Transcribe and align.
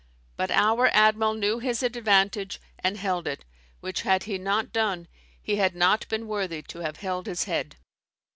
But 0.35 0.49
our 0.49 0.87
admiral 0.87 1.35
knew 1.35 1.59
his 1.59 1.83
advantage, 1.83 2.59
and 2.79 2.97
held 2.97 3.27
it: 3.27 3.45
which 3.81 4.01
had 4.01 4.23
he 4.23 4.39
not 4.39 4.73
done, 4.73 5.07
he 5.39 5.57
had 5.57 5.75
not 5.75 6.09
been 6.09 6.27
worthy 6.27 6.63
to 6.63 6.79
have 6.79 6.97
held 6.97 7.27
his 7.27 7.43
head." 7.43 7.75